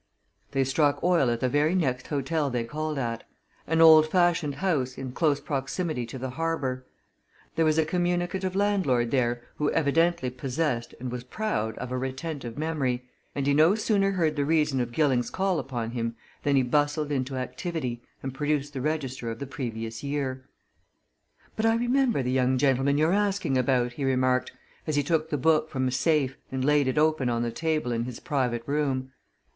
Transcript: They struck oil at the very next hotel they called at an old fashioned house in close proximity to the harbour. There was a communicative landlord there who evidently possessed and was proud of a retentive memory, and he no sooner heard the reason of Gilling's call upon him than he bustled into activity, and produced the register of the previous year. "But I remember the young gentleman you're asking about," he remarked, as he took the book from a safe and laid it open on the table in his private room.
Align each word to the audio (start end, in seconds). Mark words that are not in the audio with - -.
They 0.49 0.63
struck 0.63 1.03
oil 1.03 1.29
at 1.29 1.41
the 1.41 1.47
very 1.47 1.75
next 1.75 2.07
hotel 2.07 2.49
they 2.49 2.63
called 2.63 2.97
at 2.97 3.23
an 3.67 3.81
old 3.81 4.07
fashioned 4.09 4.55
house 4.55 4.97
in 4.97 5.11
close 5.11 5.39
proximity 5.39 6.07
to 6.07 6.17
the 6.17 6.31
harbour. 6.31 6.87
There 7.55 7.65
was 7.65 7.77
a 7.77 7.85
communicative 7.85 8.55
landlord 8.55 9.11
there 9.11 9.43
who 9.57 9.69
evidently 9.73 10.31
possessed 10.31 10.95
and 10.99 11.11
was 11.11 11.23
proud 11.23 11.77
of 11.77 11.91
a 11.91 11.99
retentive 11.99 12.57
memory, 12.57 13.07
and 13.35 13.45
he 13.45 13.53
no 13.53 13.75
sooner 13.75 14.13
heard 14.13 14.35
the 14.35 14.43
reason 14.43 14.81
of 14.81 14.91
Gilling's 14.91 15.29
call 15.29 15.59
upon 15.59 15.91
him 15.91 16.15
than 16.41 16.55
he 16.55 16.63
bustled 16.63 17.11
into 17.11 17.35
activity, 17.37 18.01
and 18.23 18.33
produced 18.33 18.73
the 18.73 18.81
register 18.81 19.29
of 19.29 19.37
the 19.37 19.45
previous 19.45 20.01
year. 20.01 20.43
"But 21.55 21.67
I 21.67 21.75
remember 21.75 22.23
the 22.23 22.31
young 22.31 22.57
gentleman 22.57 22.97
you're 22.97 23.13
asking 23.13 23.55
about," 23.55 23.93
he 23.93 24.03
remarked, 24.03 24.51
as 24.87 24.95
he 24.95 25.03
took 25.03 25.29
the 25.29 25.37
book 25.37 25.69
from 25.69 25.87
a 25.87 25.91
safe 25.91 26.37
and 26.51 26.65
laid 26.65 26.87
it 26.87 26.97
open 26.97 27.29
on 27.29 27.43
the 27.43 27.51
table 27.51 27.91
in 27.91 28.05
his 28.05 28.19
private 28.19 28.63
room. 28.65 29.11